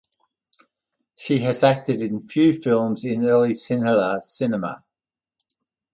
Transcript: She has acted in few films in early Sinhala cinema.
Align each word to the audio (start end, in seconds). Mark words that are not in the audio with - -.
She 1.15 1.37
has 1.41 1.61
acted 1.63 2.01
in 2.01 2.27
few 2.27 2.59
films 2.59 3.05
in 3.05 3.23
early 3.23 3.51
Sinhala 3.53 4.23
cinema. 4.23 4.83